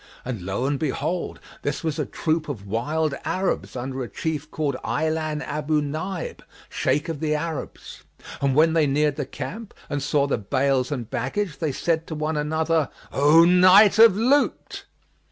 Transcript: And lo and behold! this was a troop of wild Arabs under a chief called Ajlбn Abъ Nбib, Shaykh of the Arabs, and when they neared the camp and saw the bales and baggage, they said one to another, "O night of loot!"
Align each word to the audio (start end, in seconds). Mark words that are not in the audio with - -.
And 0.25 0.41
lo 0.41 0.65
and 0.65 0.79
behold! 0.79 1.39
this 1.61 1.83
was 1.83 1.99
a 1.99 2.07
troop 2.07 2.49
of 2.49 2.65
wild 2.65 3.13
Arabs 3.23 3.75
under 3.75 4.01
a 4.01 4.09
chief 4.09 4.49
called 4.49 4.75
Ajlбn 4.83 5.45
Abъ 5.45 5.79
Nбib, 5.91 6.39
Shaykh 6.69 7.07
of 7.07 7.19
the 7.19 7.35
Arabs, 7.35 8.01
and 8.41 8.55
when 8.55 8.73
they 8.73 8.87
neared 8.87 9.15
the 9.17 9.27
camp 9.27 9.75
and 9.91 10.01
saw 10.01 10.25
the 10.25 10.39
bales 10.39 10.91
and 10.91 11.07
baggage, 11.11 11.59
they 11.59 11.71
said 11.71 12.09
one 12.09 12.33
to 12.33 12.41
another, 12.41 12.89
"O 13.13 13.45
night 13.45 13.99
of 13.99 14.17
loot!" 14.17 14.85